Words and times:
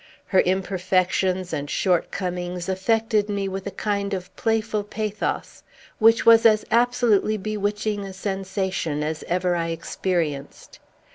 Her 0.25 0.39
imperfections 0.43 1.53
and 1.53 1.69
shortcomings 1.69 2.67
affected 2.67 3.29
me 3.29 3.47
with 3.47 3.67
a 3.67 3.77
kind 3.77 4.15
of 4.15 4.35
playful 4.35 4.83
pathos, 4.83 5.61
which 5.99 6.25
was 6.25 6.43
as 6.43 6.65
absolutely 6.71 7.37
bewitching 7.37 8.03
a 8.03 8.11
sensation 8.11 9.03
as 9.03 9.21
ever 9.27 9.55
I 9.55 9.67
experienced. 9.67 10.79